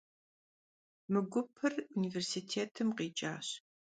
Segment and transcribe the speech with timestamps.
[1.11, 3.47] Mı gupır vunivêrsitêtım khiç'aş.